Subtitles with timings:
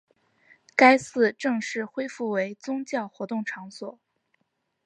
[0.75, 3.99] 该寺正式恢复为宗教活动场所。